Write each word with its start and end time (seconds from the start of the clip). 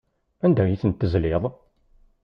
Anda 0.45 0.61
ay 0.65 0.79
ten-tezliḍ? 0.81 1.43